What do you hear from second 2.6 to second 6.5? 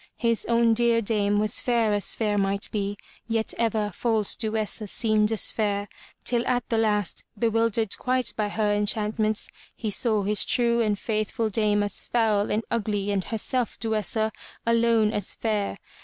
be, yet ever false Duessa seemed as fair, till